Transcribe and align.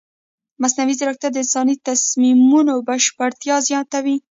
مصنوعي 0.61 0.95
ځیرکتیا 0.99 1.29
د 1.31 1.37
انساني 1.43 1.75
تصمیمونو 1.87 2.73
بشپړتیا 2.87 3.55
زیاتوي. 3.69 4.17